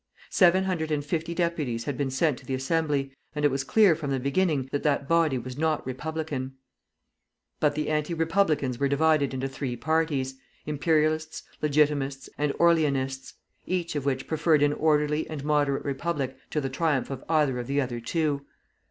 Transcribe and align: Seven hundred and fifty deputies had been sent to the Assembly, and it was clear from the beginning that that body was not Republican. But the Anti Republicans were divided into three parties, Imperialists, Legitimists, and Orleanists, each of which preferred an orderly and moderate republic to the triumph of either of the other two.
Seven 0.31 0.63
hundred 0.63 0.89
and 0.89 1.05
fifty 1.05 1.35
deputies 1.35 1.83
had 1.83 1.95
been 1.95 2.09
sent 2.09 2.39
to 2.39 2.45
the 2.47 2.55
Assembly, 2.55 3.13
and 3.35 3.45
it 3.45 3.51
was 3.51 3.63
clear 3.63 3.95
from 3.95 4.09
the 4.09 4.19
beginning 4.19 4.67
that 4.71 4.81
that 4.81 5.07
body 5.07 5.37
was 5.37 5.59
not 5.59 5.85
Republican. 5.85 6.55
But 7.59 7.75
the 7.75 7.87
Anti 7.87 8.15
Republicans 8.15 8.79
were 8.79 8.87
divided 8.87 9.31
into 9.31 9.47
three 9.47 9.75
parties, 9.75 10.37
Imperialists, 10.65 11.43
Legitimists, 11.61 12.31
and 12.35 12.51
Orleanists, 12.53 13.35
each 13.67 13.95
of 13.95 14.03
which 14.07 14.25
preferred 14.25 14.63
an 14.63 14.73
orderly 14.73 15.29
and 15.29 15.43
moderate 15.45 15.85
republic 15.85 16.35
to 16.49 16.59
the 16.59 16.67
triumph 16.67 17.11
of 17.11 17.23
either 17.29 17.59
of 17.59 17.67
the 17.67 17.79
other 17.79 17.99
two. 17.99 18.43